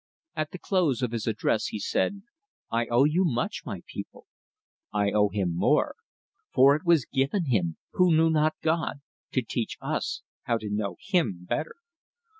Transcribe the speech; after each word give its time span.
At 0.35 0.49
the 0.49 0.57
close 0.57 1.03
of 1.03 1.11
his 1.11 1.27
address 1.27 1.67
he 1.67 1.77
said: 1.77 2.23
"I 2.71 2.87
owe 2.87 3.03
you 3.03 3.23
much, 3.23 3.61
my 3.67 3.83
people. 3.85 4.25
I 4.91 5.11
owe 5.11 5.29
him 5.29 5.55
more, 5.55 5.93
for 6.51 6.75
it 6.75 6.83
was 6.83 7.05
given 7.05 7.45
him, 7.51 7.77
who 7.91 8.09
knew 8.09 8.31
not 8.31 8.55
God, 8.63 9.01
to 9.33 9.43
teach 9.43 9.77
us 9.79 10.23
how 10.41 10.57
to 10.57 10.71
know 10.71 10.95
Him 10.99 11.45
better. 11.47 11.75